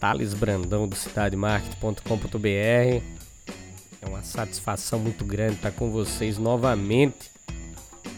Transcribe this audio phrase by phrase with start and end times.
[0.00, 3.04] Thales Brandão do cidademarketing.com.br.
[4.00, 7.30] É uma satisfação muito grande estar com vocês novamente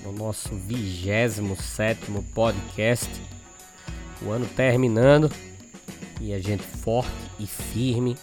[0.04, 3.10] no nosso 27 podcast.
[4.22, 5.28] O ano terminando
[6.20, 7.10] e a gente forte
[7.40, 8.16] e firme,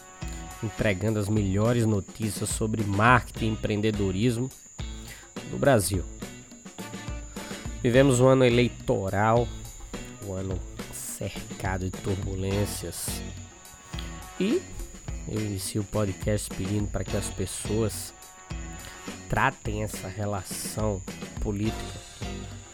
[0.64, 4.50] entregando as melhores notícias sobre marketing e empreendedorismo
[5.52, 6.06] do Brasil.
[7.84, 9.46] Vivemos um ano eleitoral,
[10.26, 10.58] um ano
[10.94, 13.22] cercado de turbulências
[14.40, 14.62] e
[15.28, 18.14] eu inicio o podcast pedindo para que as pessoas
[19.28, 21.02] tratem essa relação
[21.42, 22.00] política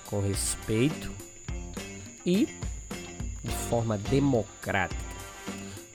[0.06, 1.12] com respeito
[2.26, 2.48] e
[3.44, 5.02] de forma democrática,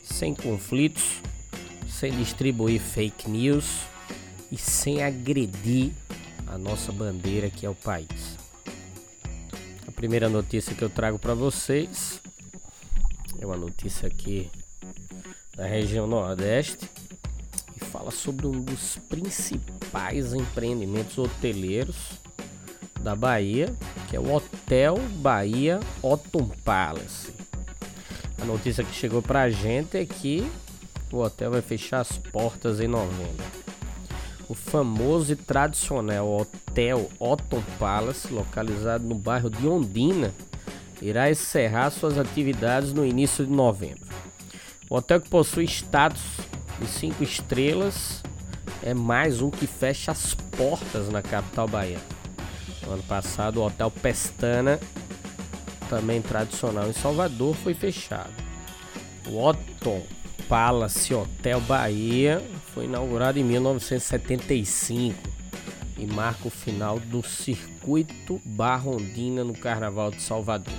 [0.05, 1.21] sem conflitos,
[1.89, 3.81] sem distribuir fake news
[4.51, 5.93] e sem agredir
[6.47, 8.37] a nossa bandeira que é o país.
[9.87, 12.21] A primeira notícia que eu trago para vocês
[13.39, 14.51] é uma notícia aqui
[15.61, 16.89] da região Nordeste
[17.77, 21.97] e fala sobre um dos principais empreendimentos hoteleiros
[23.03, 23.71] da Bahia,
[24.09, 27.31] que é o Hotel Bahia Otton Palace.
[28.41, 30.51] A notícia que chegou pra gente é que
[31.13, 33.45] o hotel vai fechar as portas em novembro.
[34.49, 40.33] O famoso e tradicional Hotel Otton Palace, localizado no bairro de Ondina,
[41.03, 44.09] irá encerrar suas atividades no início de novembro.
[44.91, 46.21] O hotel que possui status
[46.81, 48.25] de 5 estrelas
[48.83, 52.03] é mais um que fecha as portas na capital baiana.
[52.85, 54.81] No ano passado, o Hotel Pestana,
[55.89, 58.33] também tradicional em Salvador, foi fechado.
[59.29, 60.03] O Otton
[60.49, 62.45] Palace Hotel Bahia
[62.75, 65.17] foi inaugurado em 1975
[65.99, 70.75] e marca o final do circuito Barrondina no Carnaval de Salvador.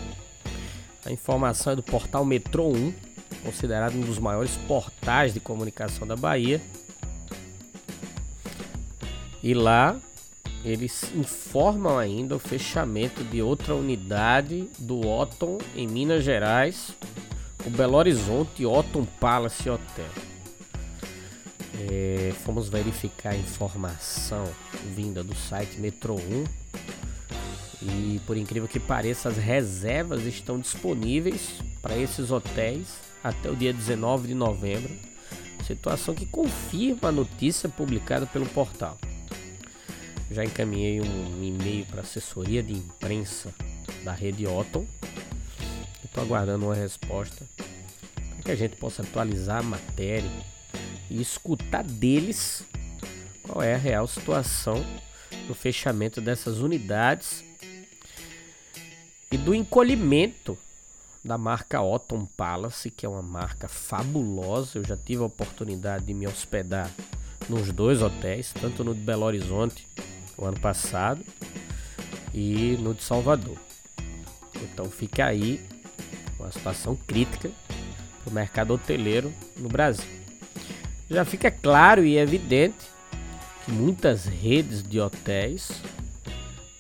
[1.06, 2.94] A informação é do portal Metro 1,
[3.44, 6.62] considerado um dos maiores portais de comunicação da Bahia.
[9.44, 10.00] E lá
[10.64, 16.92] eles informam ainda o fechamento de outra unidade do Otton em Minas Gerais,
[17.66, 20.06] o Belo Horizonte Otton Palace Hotel.
[21.90, 24.48] É, fomos verificar a informação
[24.96, 26.44] vinda do site Metro 1
[27.82, 32.88] e por incrível que pareça, as reservas estão disponíveis para esses hotéis
[33.24, 34.92] até o dia 19 de novembro.
[35.66, 38.98] Situação que confirma a notícia publicada pelo portal.
[40.30, 43.54] Já encaminhei um e-mail para a assessoria de imprensa
[44.04, 44.86] da rede Otton.
[46.04, 50.30] Estou aguardando uma resposta para que a gente possa atualizar a matéria
[51.10, 52.64] e escutar deles
[53.44, 54.84] qual é a real situação
[55.48, 57.44] do fechamento dessas unidades
[59.32, 60.58] e do encolhimento
[61.24, 64.80] da marca Otton Palace, que é uma marca fabulosa.
[64.80, 66.90] Eu já tive a oportunidade de me hospedar
[67.48, 69.88] nos dois hotéis, tanto no de Belo Horizonte
[70.38, 71.24] o ano passado
[72.34, 73.58] e no de Salvador.
[74.64, 75.64] Então fica aí
[76.40, 77.52] uma situação crítica
[78.24, 80.10] para o mercado hoteleiro no Brasil.
[81.10, 82.90] Já fica claro e evidente
[83.66, 85.72] que muitas redes de hotéis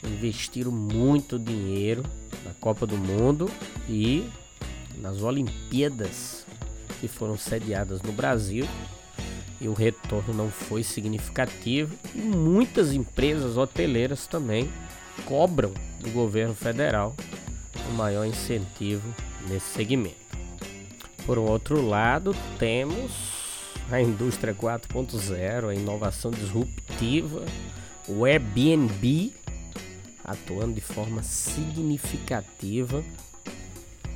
[0.03, 2.03] investiram muito dinheiro
[2.43, 3.51] na Copa do Mundo
[3.91, 4.29] e
[4.97, 6.45] nas Olimpíadas
[6.99, 8.65] que foram sediadas no Brasil
[9.59, 14.71] e o retorno não foi significativo e muitas empresas hoteleiras também
[15.25, 17.15] cobram do governo federal
[17.89, 19.13] um maior incentivo
[19.47, 20.15] nesse segmento.
[21.25, 23.11] Por outro lado, temos
[23.91, 27.43] a indústria 4.0, a inovação disruptiva,
[28.07, 29.33] o Airbnb
[30.23, 33.03] atuando de forma significativa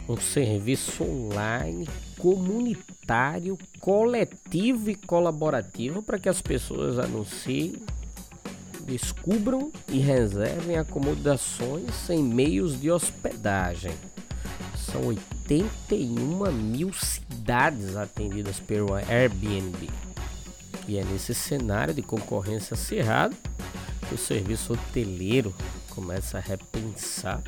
[0.07, 1.87] um serviço online
[2.17, 7.73] comunitário, coletivo e colaborativo para que as pessoas anunciem,
[8.85, 13.93] descubram e reservem acomodações em meios de hospedagem.
[14.91, 19.89] São 81 mil cidades atendidas pelo Airbnb.
[20.87, 23.35] E é nesse cenário de concorrência acirrada
[24.07, 25.53] que o serviço hoteleiro
[25.89, 27.41] começa a repensar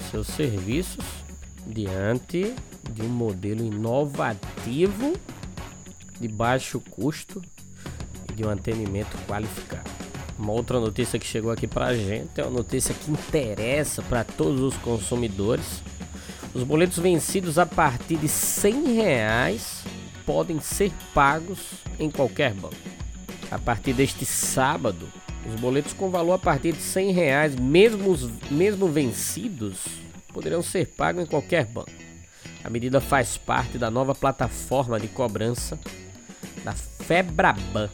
[0.00, 1.23] os seus serviços
[1.66, 2.54] diante
[2.90, 5.14] de um modelo inovativo
[6.20, 7.42] de baixo custo
[8.30, 9.90] e de um atendimento qualificado.
[10.38, 14.24] Uma outra notícia que chegou aqui para a gente é uma notícia que interessa para
[14.24, 15.82] todos os consumidores.
[16.52, 19.84] Os boletos vencidos a partir de 100 reais
[20.26, 21.58] podem ser pagos
[21.98, 22.74] em qualquer banco.
[23.50, 25.08] A partir deste sábado,
[25.46, 28.16] os boletos com valor a partir de 100 reais, mesmo,
[28.50, 29.78] mesmo vencidos,
[30.34, 31.92] poderão ser pagos em qualquer banco.
[32.64, 35.78] A medida faz parte da nova plataforma de cobrança
[36.64, 37.88] da Febraban.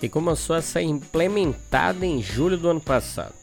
[0.00, 3.34] Que começou a ser implementada em julho do ano passado.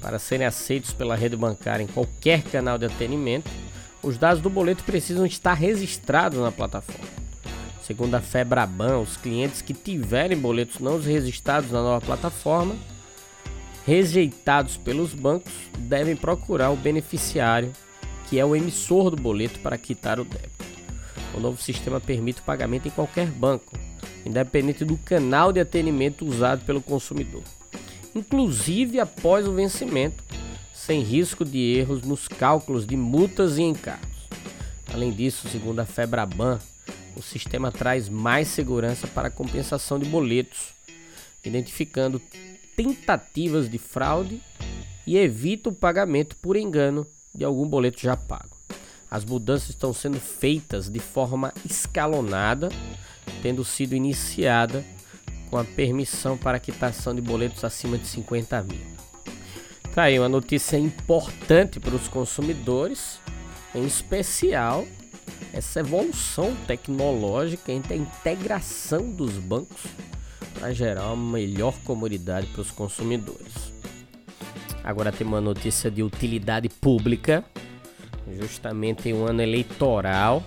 [0.00, 3.50] Para serem aceitos pela rede bancária em qualquer canal de atendimento,
[4.02, 7.03] os dados do boleto precisam estar registrados na plataforma.
[7.86, 12.74] Segundo a Febraban, os clientes que tiverem boletos não registrados na nova plataforma,
[13.86, 17.70] rejeitados pelos bancos, devem procurar o beneficiário,
[18.26, 20.64] que é o emissor do boleto, para quitar o débito.
[21.34, 23.78] O novo sistema permite o pagamento em qualquer banco,
[24.24, 27.42] independente do canal de atendimento usado pelo consumidor,
[28.14, 30.24] inclusive após o vencimento,
[30.72, 34.08] sem risco de erros nos cálculos de multas e encargos.
[34.90, 36.58] Além disso, segundo a Febraban,
[37.16, 40.74] o sistema traz mais segurança para compensação de boletos,
[41.44, 42.20] identificando
[42.76, 44.40] tentativas de fraude
[45.06, 48.54] e evita o pagamento por engano de algum boleto já pago.
[49.10, 52.68] As mudanças estão sendo feitas de forma escalonada,
[53.42, 54.84] tendo sido iniciada
[55.50, 58.94] com a permissão para quitação de boletos acima de 50 mil.
[59.94, 63.20] Tá aí uma notícia importante para os consumidores,
[63.72, 64.84] em especial
[65.52, 69.84] essa evolução tecnológica entre a integração dos bancos
[70.58, 73.72] para gerar uma melhor comodidade para os consumidores.
[74.82, 77.44] Agora tem uma notícia de utilidade pública,
[78.38, 80.42] justamente em um ano eleitoral,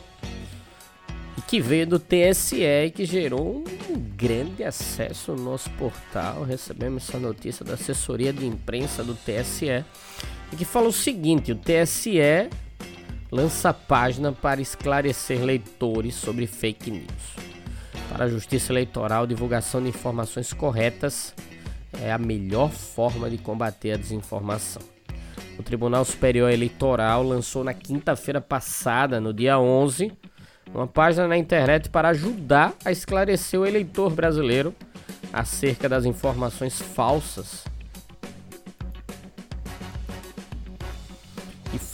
[1.47, 6.43] que veio do TSE e que gerou um grande acesso no nosso portal.
[6.43, 9.85] Recebemos essa notícia da assessoria de imprensa do TSE
[10.57, 12.19] que fala o seguinte: o TSE
[13.31, 17.57] lança página para esclarecer leitores sobre fake news.
[18.09, 21.33] Para a Justiça Eleitoral, divulgação de informações corretas
[22.01, 24.81] é a melhor forma de combater a desinformação.
[25.59, 30.11] O Tribunal Superior Eleitoral lançou na quinta-feira passada, no dia 11,
[30.73, 34.73] uma página na internet para ajudar a esclarecer o eleitor brasileiro
[35.33, 37.65] acerca das informações falsas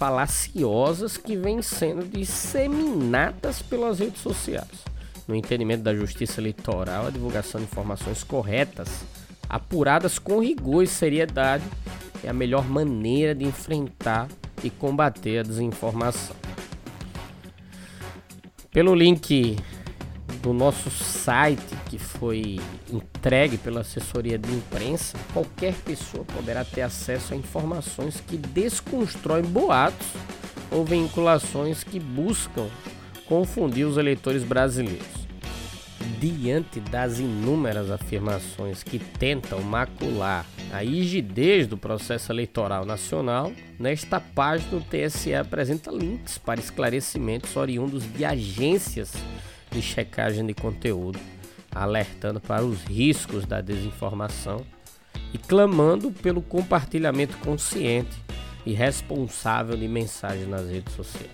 [0.04, 4.84] falaciosas que vêm sendo disseminadas pelas redes sociais.
[5.26, 9.06] No entendimento da Justiça Eleitoral, a divulgação de informações corretas,
[9.48, 11.64] apuradas com rigor e seriedade,
[12.22, 14.28] é a melhor maneira de enfrentar
[14.62, 16.36] e combater a desinformação.
[18.70, 19.56] Pelo link
[20.42, 22.60] do nosso site que foi
[22.92, 30.08] entregue pela assessoria de imprensa, qualquer pessoa poderá ter acesso a informações que desconstroem boatos
[30.72, 32.68] ou vinculações que buscam
[33.28, 35.06] confundir os eleitores brasileiros.
[36.20, 44.78] Diante das inúmeras afirmações que tentam macular a rigidez do processo eleitoral nacional, nesta página
[44.78, 49.14] o TSE apresenta links para esclarecimentos oriundos de agências
[49.72, 51.20] de checagem de conteúdo,
[51.74, 54.66] alertando para os riscos da desinformação
[55.34, 58.16] e clamando pelo compartilhamento consciente
[58.66, 61.32] e responsável de mensagens nas redes sociais.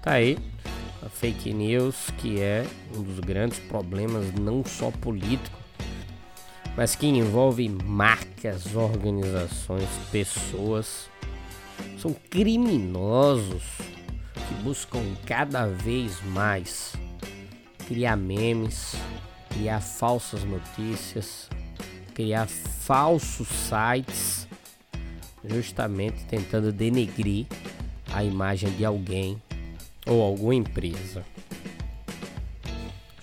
[0.00, 0.38] Tá aí
[1.04, 2.66] a fake news, que é
[2.96, 5.58] um dos grandes problemas não só político,
[6.76, 11.10] mas que envolve marcas, organizações, pessoas.
[11.98, 13.62] São criminosos
[14.34, 16.94] que buscam cada vez mais
[17.86, 18.94] criar memes,
[19.52, 21.48] criar falsas notícias,
[22.14, 24.48] criar falsos sites,
[25.44, 27.46] justamente tentando denegrir
[28.12, 29.40] a imagem de alguém
[30.06, 31.24] ou alguma empresa.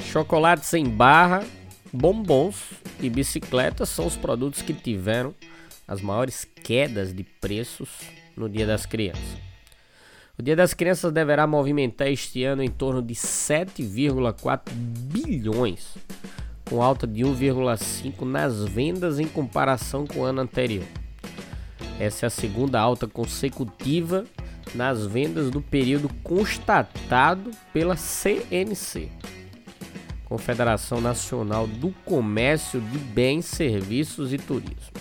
[0.04, 1.46] Chocolates em barra,
[1.92, 5.34] bombons e bicicletas são os produtos que tiveram
[5.88, 7.90] as maiores quedas de preços
[8.36, 9.49] no Dia das Crianças.
[10.40, 15.98] O Dia das Crianças deverá movimentar este ano em torno de 7,4 bilhões,
[16.64, 20.86] com alta de 1,5 nas vendas em comparação com o ano anterior.
[22.00, 24.24] Essa é a segunda alta consecutiva
[24.74, 29.10] nas vendas do período constatado pela CNC,
[30.24, 34.94] Confederação Nacional do Comércio de Bens, Serviços e Turismo.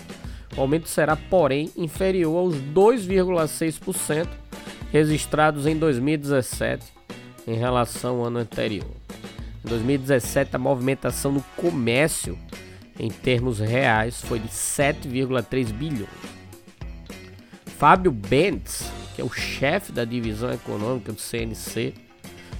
[0.57, 4.38] O aumento será, porém, inferior aos 2,6%
[4.91, 6.85] registrados em 2017
[7.47, 8.91] em relação ao ano anterior.
[9.65, 12.37] Em 2017, a movimentação no comércio
[12.99, 16.09] em termos reais foi de 7,3 bilhões.
[17.77, 21.93] Fábio Bentes, que é o chefe da divisão econômica do CNC,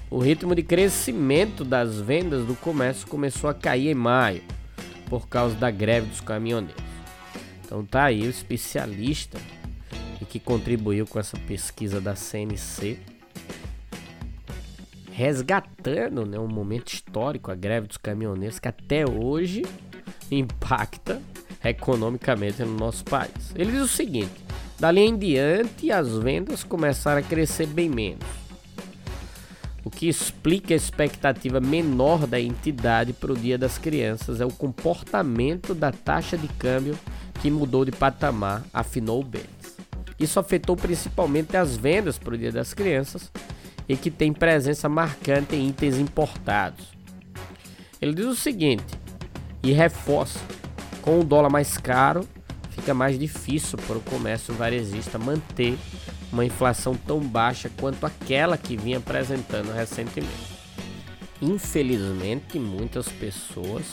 [0.09, 4.41] o ritmo de crescimento das vendas do comércio começou a cair em maio,
[5.07, 6.83] por causa da greve dos caminhoneiros.
[7.63, 9.37] Então tá aí o especialista
[10.21, 12.99] e que contribuiu com essa pesquisa da CNC,
[15.11, 19.65] resgatando né, um momento histórico, a greve dos caminhoneiros, que até hoje
[20.31, 21.21] impacta
[21.63, 23.53] economicamente no nosso país.
[23.55, 24.43] Ele diz o seguinte:
[24.79, 28.25] dali em diante as vendas começaram a crescer bem menos,
[29.83, 34.51] o que explica a expectativa menor da entidade para o Dia das Crianças é o
[34.51, 36.97] comportamento da taxa de câmbio
[37.41, 39.58] que mudou de patamar, afinou o Bentes.
[40.19, 43.31] Isso afetou principalmente as vendas para o Dia das Crianças
[43.87, 46.87] e que tem presença marcante em itens importados.
[48.01, 48.99] Ele diz o seguinte,
[49.63, 50.39] e reforça:
[51.01, 52.27] com o dólar mais caro,
[52.71, 55.77] fica mais difícil para o comércio varejista manter
[56.31, 60.59] uma inflação tão baixa quanto aquela que vinha apresentando recentemente.
[61.41, 63.85] Infelizmente, muitas pessoas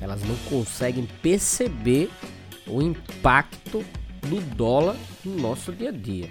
[0.00, 2.10] elas não conseguem perceber
[2.66, 3.84] o impacto
[4.24, 6.28] do dólar no nosso dia a dia.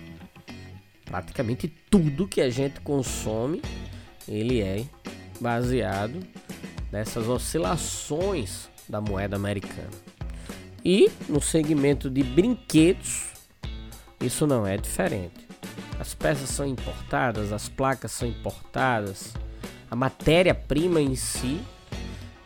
[1.05, 3.61] Praticamente tudo que a gente consome,
[4.27, 4.85] ele é
[5.39, 6.19] baseado
[6.91, 9.91] nessas oscilações da moeda americana.
[10.83, 13.27] E no segmento de brinquedos,
[14.19, 15.47] isso não é diferente.
[15.99, 19.33] As peças são importadas, as placas são importadas,
[19.89, 21.61] a matéria-prima em si,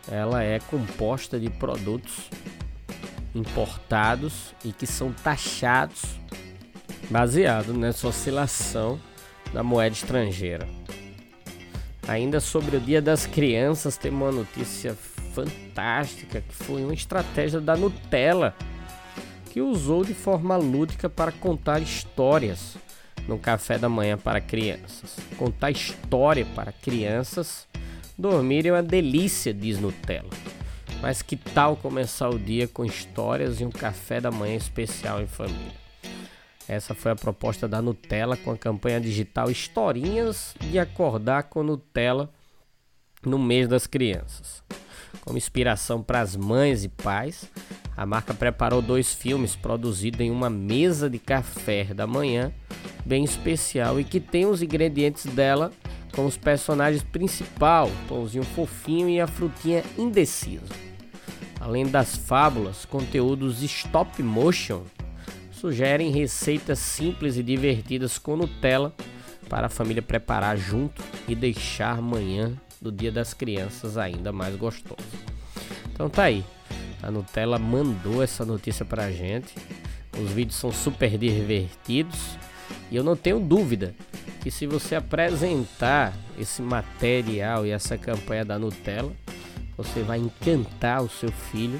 [0.09, 2.29] ela é composta de produtos
[3.37, 6.19] importados e que são taxados
[7.09, 8.99] baseado nessa oscilação
[9.53, 10.67] da moeda estrangeira.
[12.07, 14.95] Ainda sobre o Dia das Crianças, tem uma notícia
[15.33, 18.55] fantástica que foi uma estratégia da Nutella
[19.51, 22.75] que usou de forma lúdica para contar histórias
[23.27, 25.17] no café da manhã para crianças.
[25.37, 27.67] Contar história para crianças
[28.17, 30.29] dormir é uma delícia, diz Nutella.
[31.01, 35.27] Mas que tal começar o dia com histórias e um café da manhã especial em
[35.27, 35.87] família?
[36.67, 42.29] Essa foi a proposta da Nutella com a campanha digital Historinhas de Acordar com Nutella
[43.23, 44.63] no mês das crianças.
[45.21, 47.49] Como inspiração para as mães e pais,
[47.95, 52.51] a marca preparou dois filmes produzidos em uma mesa de café da manhã
[53.05, 55.71] bem especial e que tem os ingredientes dela
[56.13, 60.86] com os personagens principal, pãozinho fofinho e a frutinha indecisa.
[61.59, 64.83] Além das fábulas, conteúdos stop motion
[65.51, 68.93] sugerem receitas simples e divertidas com Nutella
[69.49, 75.07] para a família preparar junto e deixar amanhã do Dia das Crianças ainda mais gostoso.
[75.91, 76.43] Então tá aí.
[77.01, 79.53] A Nutella mandou essa notícia pra gente.
[80.21, 82.37] Os vídeos são super divertidos
[82.91, 83.95] e eu não tenho dúvida
[84.41, 89.11] que se você apresentar esse material e essa campanha da Nutella,
[89.77, 91.79] você vai encantar o seu filho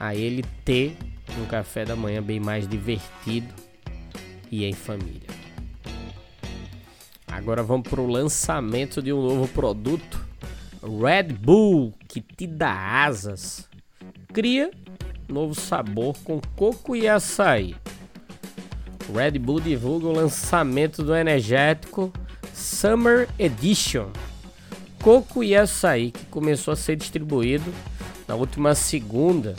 [0.00, 0.96] a ele ter
[1.38, 3.52] um café da manhã bem mais divertido
[4.50, 5.28] e em família.
[7.26, 10.24] Agora vamos para o lançamento de um novo produto,
[10.82, 13.68] Red Bull, que te dá asas.
[14.32, 14.70] Cria
[15.28, 17.74] novo sabor com coco e açaí.
[19.12, 22.12] Red Bull divulga o lançamento do energético
[22.54, 24.10] Summer Edition
[25.04, 27.70] coco e açaí, que começou a ser distribuído
[28.26, 29.54] na última segunda,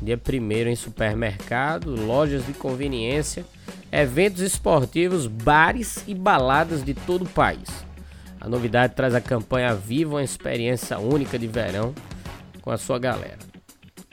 [0.00, 3.44] dia 1 em supermercado, lojas de conveniência,
[3.90, 7.68] eventos esportivos, bares e baladas de todo o país.
[8.40, 11.92] A novidade traz a campanha Viva uma experiência única de verão
[12.62, 13.38] com a sua galera,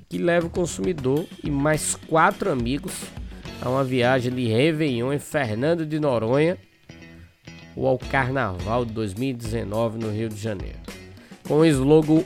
[0.10, 2.94] que leva o consumidor e mais quatro amigos
[3.62, 6.58] a uma viagem de Réveillon em Fernando de Noronha
[7.76, 10.80] ou ao Carnaval de 2019 no Rio de Janeiro.
[11.48, 12.24] Com o slogan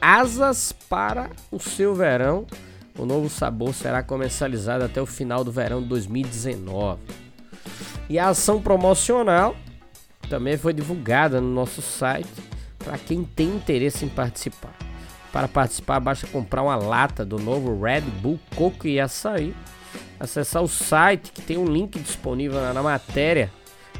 [0.00, 2.46] Asas para o seu verão,
[2.98, 7.00] o novo sabor será comercializado até o final do verão de 2019.
[8.08, 9.54] E a ação promocional
[10.28, 12.30] também foi divulgada no nosso site
[12.78, 14.74] para quem tem interesse em participar.
[15.30, 19.54] Para participar, basta comprar uma lata do novo Red Bull Coco e Açaí,
[20.18, 23.52] acessar o site que tem um link disponível na matéria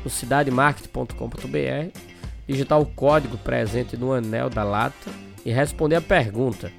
[0.04, 1.98] no cidademarket.com.br,
[2.46, 5.10] digitar o código presente no anel da lata
[5.44, 6.72] e responder a pergunta: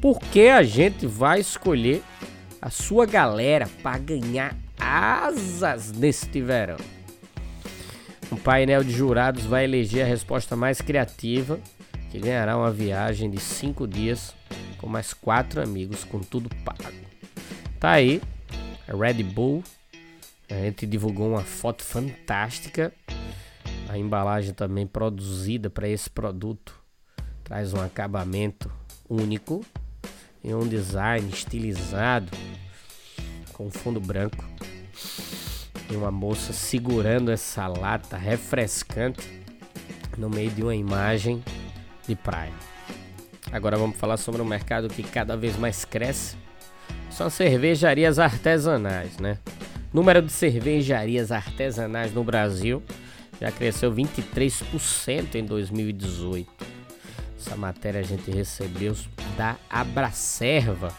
[0.00, 2.02] por que a gente vai escolher
[2.60, 6.78] a sua galera para ganhar asas neste verão.
[8.32, 11.60] Um painel de jurados vai eleger a resposta mais criativa,
[12.10, 14.34] que ganhará uma viagem de 5 dias
[14.78, 16.96] com mais quatro amigos, com tudo pago.
[17.78, 18.20] Tá aí,
[18.88, 19.62] a Red Bull.
[20.48, 22.92] A gente divulgou uma foto fantástica.
[23.88, 26.74] A embalagem também produzida para esse produto
[27.42, 28.70] traz um acabamento
[29.08, 29.64] único
[30.42, 32.30] e um design estilizado
[33.52, 34.44] com fundo branco
[35.90, 39.42] e uma moça segurando essa lata refrescante
[40.18, 41.42] no meio de uma imagem
[42.06, 42.52] de praia.
[43.52, 46.36] Agora vamos falar sobre um mercado que cada vez mais cresce.
[47.10, 49.38] São cervejarias artesanais, né?
[49.92, 52.82] Número de cervejarias artesanais no Brasil
[53.40, 56.48] já cresceu 23% em 2018.
[57.38, 58.94] Essa matéria a gente recebeu
[59.36, 60.92] da Abracerva,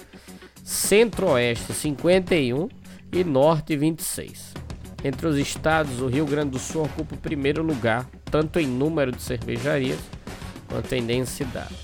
[0.65, 2.69] Centro-Oeste, 51
[3.13, 4.55] e Norte, 26.
[5.05, 9.11] Entre os estados, o Rio Grande do Sul ocupa o primeiro lugar, tanto em número
[9.11, 9.99] de cervejarias
[10.69, 11.75] quanto em densidade.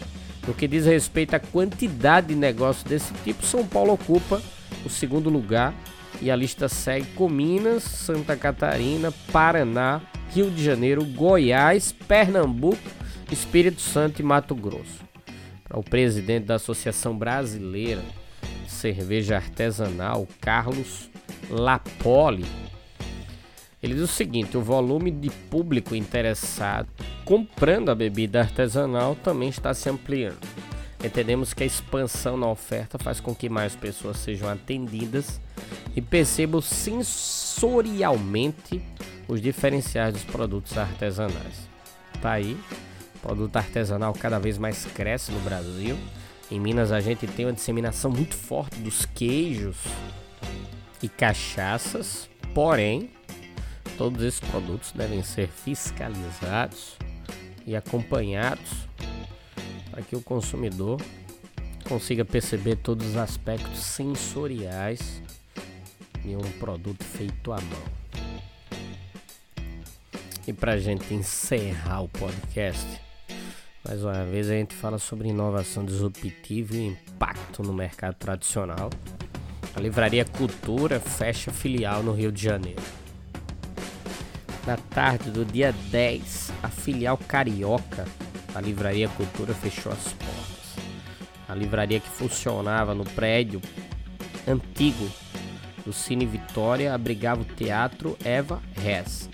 [0.46, 4.40] No que diz respeito à quantidade de negócios desse tipo, São Paulo ocupa
[4.84, 5.74] o segundo lugar
[6.20, 12.78] e a lista segue com Minas, Santa Catarina, Paraná, Rio de Janeiro, Goiás, Pernambuco,
[13.30, 15.06] Espírito Santo e Mato Grosso.
[15.64, 18.02] Para o presidente da Associação Brasileira
[18.64, 21.10] de Cerveja Artesanal, Carlos
[21.50, 22.46] Lapoli,
[23.82, 26.88] ele diz o seguinte: o volume de público interessado
[27.24, 30.38] comprando a bebida artesanal também está se ampliando.
[31.02, 35.40] Entendemos que a expansão na oferta faz com que mais pessoas sejam atendidas
[35.94, 38.82] e percebam sensorialmente
[39.28, 41.68] os diferenciais dos produtos artesanais.
[42.20, 42.58] Tá aí,
[43.16, 45.96] o produto artesanal cada vez mais cresce no Brasil.
[46.50, 49.76] Em Minas a gente tem uma disseminação muito forte dos queijos
[51.00, 53.10] e cachaças, porém
[53.98, 56.96] Todos esses produtos devem ser fiscalizados
[57.66, 58.87] e acompanhados
[59.98, 61.00] para que o consumidor
[61.88, 65.20] consiga perceber todos os aspectos sensoriais
[66.22, 67.82] de um produto feito à mão.
[70.46, 72.86] E para a gente encerrar o podcast,
[73.84, 78.90] mais uma vez a gente fala sobre inovação disruptiva e impacto no mercado tradicional.
[79.74, 82.82] A Livraria Cultura fecha filial no Rio de Janeiro.
[84.64, 88.06] Na tarde do dia 10, a filial carioca
[88.58, 90.76] da Livraria Cultura fechou as portas.
[91.48, 93.62] A livraria que funcionava no prédio
[94.48, 95.08] antigo
[95.86, 99.30] do Cine Vitória abrigava o teatro Eva Hess,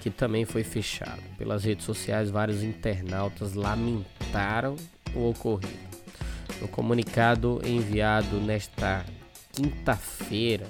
[0.00, 1.20] que também foi fechado.
[1.36, 4.76] Pelas redes sociais, vários internautas lamentaram
[5.12, 5.90] o ocorrido.
[6.60, 9.04] No comunicado enviado nesta
[9.52, 10.68] quinta-feira,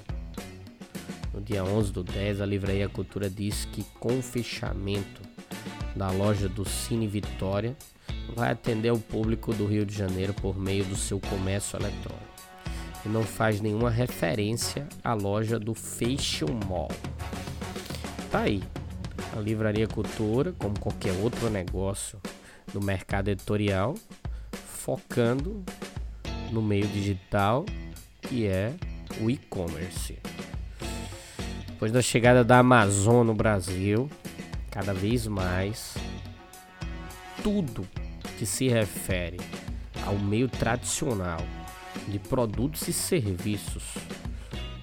[1.31, 5.30] no dia 11 do 10, a Livraria Cultura disse que com o fechamento
[5.95, 7.75] da loja do Cine Vitória,
[8.35, 12.31] vai atender o público do Rio de Janeiro por meio do seu comércio eletrônico.
[13.05, 16.91] E não faz nenhuma referência à loja do Fashion Mall.
[18.31, 18.61] Tá aí.
[19.35, 22.19] A Livraria Cultura, como qualquer outro negócio
[22.73, 23.95] do mercado editorial,
[24.51, 25.63] focando
[26.51, 27.65] no meio digital,
[28.21, 28.73] que é
[29.21, 30.17] o e-commerce.
[31.67, 34.09] Depois da chegada da Amazon no Brasil,
[34.71, 35.95] cada vez mais,
[37.43, 37.87] tudo
[38.39, 39.37] que se refere
[40.05, 41.41] ao meio tradicional
[42.07, 43.83] de produtos e serviços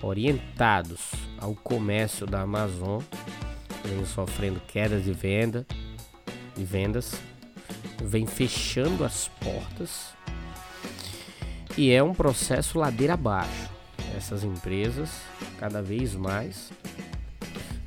[0.00, 3.02] orientados ao comércio da Amazon
[3.84, 5.66] vem sofrendo quedas de venda
[6.58, 7.14] de vendas,
[8.02, 10.12] vem fechando as portas
[11.76, 13.70] e é um processo ladeira abaixo.
[14.16, 15.20] Essas empresas
[15.60, 16.72] cada vez mais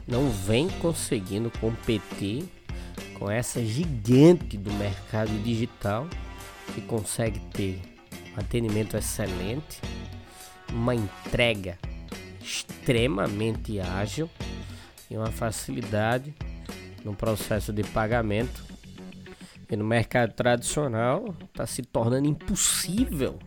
[0.08, 2.46] não vem conseguindo competir
[3.18, 6.08] com essa gigante do mercado digital
[6.74, 7.82] que consegue ter
[8.36, 9.80] um atendimento excelente,
[10.72, 11.78] uma entrega
[12.42, 14.30] extremamente ágil
[15.10, 16.34] e uma facilidade
[17.04, 18.64] no processo de pagamento.
[19.70, 23.40] E no mercado tradicional está se tornando impossível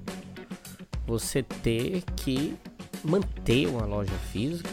[1.07, 2.57] você ter que
[3.05, 4.71] manter uma loja física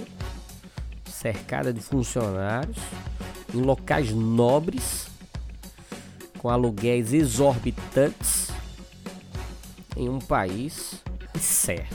[1.21, 2.77] cercada de funcionários
[3.53, 5.05] em locais nobres
[6.39, 8.49] com aluguéis exorbitantes
[9.95, 10.95] em um país
[11.39, 11.93] certo.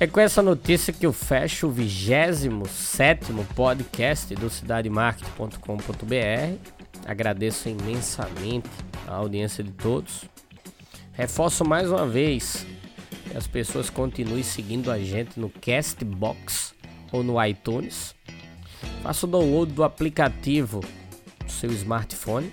[0.00, 6.58] É com essa notícia que eu fecho o 27 podcast do cidademarket.com.br.
[7.06, 8.68] Agradeço imensamente
[9.06, 10.24] a audiência de todos.
[11.12, 12.66] Reforço mais uma vez
[13.30, 16.73] que as pessoas continuem seguindo a gente no Castbox
[17.14, 18.14] ou no iTunes.
[19.02, 20.80] Faça o download do aplicativo
[21.42, 22.50] no seu smartphone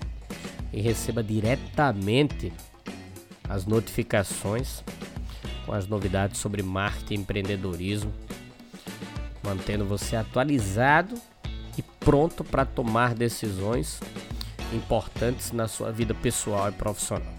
[0.72, 2.54] e receba diretamente
[3.50, 4.84] as notificações
[5.66, 8.14] com as novidades sobre marketing e empreendedorismo,
[9.44, 11.16] mantendo você atualizado
[11.76, 14.00] e pronto para tomar decisões
[14.72, 17.34] importantes na sua vida pessoal e profissional.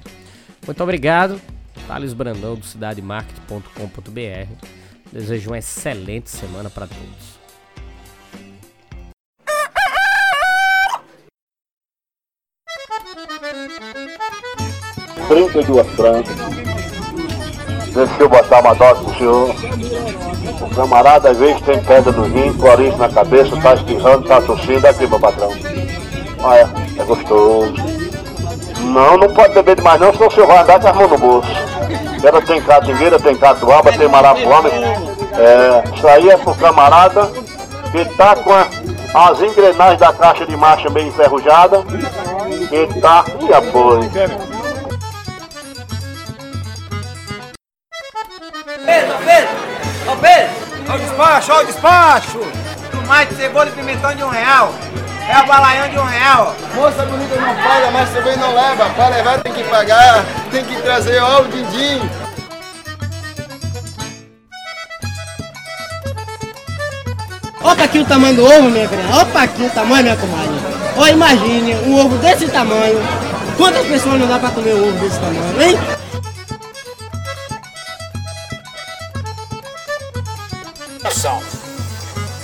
[0.67, 1.41] Muito obrigado,
[1.87, 4.82] Thales Brandão do cidademarket.com.br.
[5.13, 7.33] Desejo uma excelente semana para todos.
[15.29, 16.37] 32 francas.
[17.93, 19.55] Deixa eu botar uma dose pro senhor.
[20.63, 24.87] O camarada às vezes tem pedra no rim, clorinho na cabeça, tá espirrando, tá tossindo.
[24.87, 25.51] Aqui, meu patrão.
[26.43, 27.75] Olha, é gostoso.
[28.81, 31.19] Não, não pode beber demais não, senão o senhor vai andar com as mãos no
[31.19, 31.62] bolso.
[32.23, 34.69] Ela tem catingueira, tem catuaba, tem marapuama.
[34.69, 37.27] É, isso aí é pro camarada
[37.91, 38.69] que tá com a,
[39.29, 41.83] as engrenagens da caixa de marcha bem enferrujada.
[42.69, 44.09] Que tá, e apoio.
[48.85, 49.49] Pedro, Pedro!
[50.11, 50.53] Ô Pedro!
[50.89, 52.41] Ó o despacho, ó o despacho!
[52.91, 54.73] Tomate, cebola e pimentão de um real.
[55.29, 56.55] É o balaião de um real.
[56.75, 58.91] Moça bonita não paga, mas também não leva.
[58.91, 62.01] Para levar tem que pagar, tem que trazer ó o din-din.
[67.63, 69.23] Opa aqui o tamanho do ovo, minha filha.
[69.23, 70.55] Opa aqui o tamanho, minha comadre.
[70.97, 73.01] Ó, imagine um ovo desse tamanho.
[73.57, 75.79] Quantas pessoas não dá pra comer um ovo desse tamanho, hein?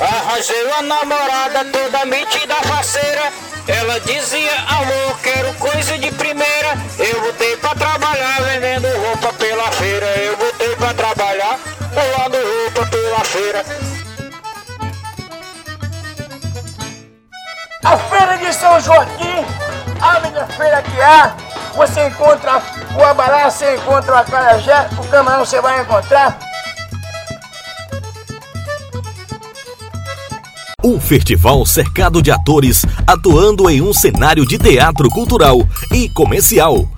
[0.01, 3.33] Arranjei uma namorada toda metida faceira.
[3.67, 5.98] Ela dizia, amor, quero coisa
[18.61, 19.45] São Joaquim,
[20.01, 21.37] a melhor feira que há.
[21.77, 22.61] Você encontra
[22.97, 26.37] o abará, você encontra o acarajé, o camarão você vai encontrar.
[30.83, 35.59] Um festival cercado de atores atuando em um cenário de teatro cultural
[35.93, 36.98] e comercial.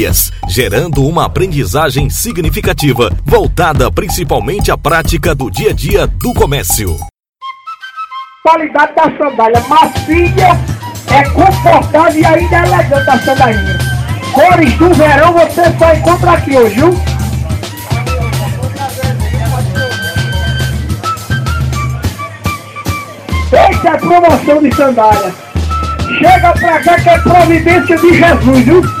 [0.47, 6.97] gerando uma aprendizagem significativa voltada principalmente à prática do dia a dia do comércio.
[8.41, 10.59] Qualidade da sandália macia,
[11.07, 13.77] é confortável e ainda é elegante a sandalinha.
[14.33, 17.01] Cores do verão você só encontra aqui hoje, viu?
[23.51, 25.33] Essa é promoção de sandália.
[26.17, 29.00] Chega pra cá que é providência de Jesus, viu?